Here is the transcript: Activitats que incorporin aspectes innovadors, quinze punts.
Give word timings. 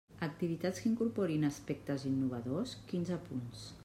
Activitats 0.27 0.79
que 0.85 0.89
incorporin 0.91 1.45
aspectes 1.49 2.05
innovadors, 2.13 2.73
quinze 2.93 3.19
punts. 3.29 3.63